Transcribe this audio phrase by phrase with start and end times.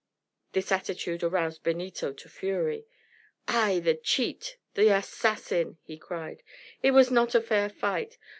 [0.53, 2.87] This attitude aroused Benito to fury.
[3.47, 4.57] "Ay, the cheat!
[4.73, 6.41] the assassin!" he cried.
[6.81, 8.17] "It was not a fair fight.